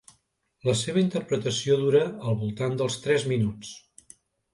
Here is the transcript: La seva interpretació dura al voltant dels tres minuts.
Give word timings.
La 0.67 0.73
seva 0.77 1.01
interpretació 1.01 1.77
dura 1.81 2.01
al 2.31 2.39
voltant 2.39 2.73
dels 2.79 2.97
tres 3.05 3.27
minuts. 3.33 3.75